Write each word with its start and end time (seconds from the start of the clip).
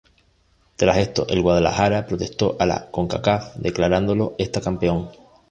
Tras 0.77 0.97
esto 0.97 1.27
el 1.29 1.43
Guadalajara 1.43 2.07
protestó 2.07 2.57
a 2.59 2.65
la 2.65 2.89
Concacaf, 2.89 3.55
declarándolo 3.57 4.33
esta 4.39 4.59
campeón. 4.59 5.11